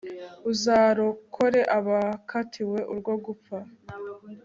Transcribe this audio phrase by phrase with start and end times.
[0.51, 3.57] uzarokore abakatiwe urwo gupfa